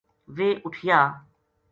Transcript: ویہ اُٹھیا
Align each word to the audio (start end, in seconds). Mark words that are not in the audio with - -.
ویہ 0.35 0.49
اُٹھیا 0.65 0.99